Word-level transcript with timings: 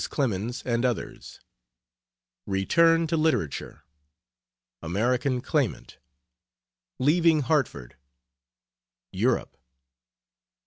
CLEMENS 0.09 0.63
AND 0.65 0.83
OTHERS. 0.83 1.41
RETURN 2.47 3.05
TO 3.05 3.15
LITERATURE. 3.17 3.83
AMERICAN 4.81 5.41
CLAIMANT. 5.41 5.99
LEAVING 6.97 7.41
HARTFORD. 7.41 7.97
EUROPE. 9.11 9.55